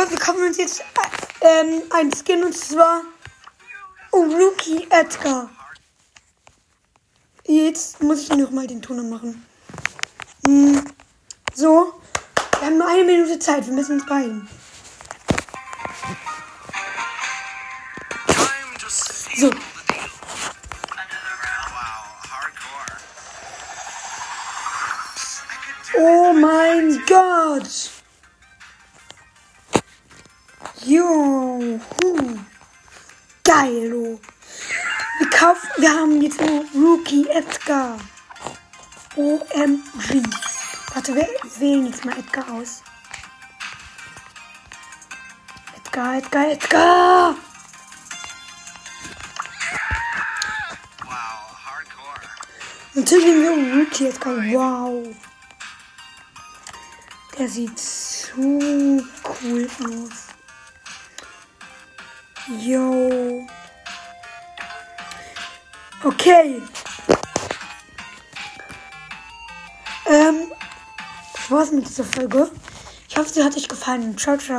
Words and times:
Gott, 0.00 0.10
wir 0.12 0.18
kaufen 0.18 0.44
uns 0.44 0.56
jetzt 0.56 0.80
äh, 0.80 1.60
ähm, 1.60 1.82
ein 1.90 2.10
Skin 2.10 2.42
und 2.42 2.56
zwar 2.56 3.02
Rookie 4.10 4.86
Edgar. 4.88 5.50
Jetzt 7.44 8.02
muss 8.02 8.22
ich 8.22 8.30
noch 8.30 8.50
mal 8.50 8.66
den 8.66 8.80
Ton 8.80 9.10
machen. 9.10 9.44
Hm. 10.46 10.82
So, 11.52 11.92
wir 12.60 12.66
haben 12.66 12.78
nur 12.78 12.88
eine 12.88 13.04
Minute 13.04 13.38
Zeit. 13.40 13.66
Wir 13.66 13.74
müssen 13.74 14.00
uns 14.00 14.06
beeilen. 14.06 14.48
So. 19.36 19.50
Oh 25.98 26.32
mein 26.32 27.02
Gott. 27.06 27.39
Juhu. 30.82 31.78
Geil, 33.44 33.92
oh. 33.92 34.18
Wir 35.18 35.30
kaufen, 35.30 35.68
wir 35.76 35.90
haben 35.90 36.22
jetzt 36.22 36.40
nur 36.40 36.64
Rookie 36.74 37.28
Edgar. 37.28 37.98
OMG. 39.14 40.22
Warte, 40.94 41.14
wir 41.14 41.28
wählen 41.58 41.86
jetzt 41.86 42.04
mal 42.04 42.16
Edgar 42.16 42.50
aus. 42.50 42.82
Edgar, 45.76 46.16
Edgar, 46.16 46.50
Edgar. 46.50 47.34
Wow, 51.04 51.56
hardcore. 51.66 52.20
Natürlich 52.94 53.24
nehmen 53.26 53.66
wir 53.66 53.84
Rookie 53.84 54.06
Edgar. 54.06 54.36
Wow. 54.36 55.14
Der 57.38 57.48
sieht 57.48 57.78
so 57.78 58.32
cool 58.38 59.68
aus. 59.84 60.29
Yo. 62.48 63.46
Okay. 66.02 66.62
Ähm, 70.06 70.50
das 71.34 71.50
war's 71.50 71.70
mit 71.70 71.86
dieser 71.86 72.04
Folge. 72.04 72.50
Ich 73.08 73.16
hoffe, 73.16 73.28
sie 73.28 73.44
hat 73.44 73.56
euch 73.56 73.68
gefallen. 73.68 74.16
Ciao, 74.16 74.36
ciao. 74.38 74.58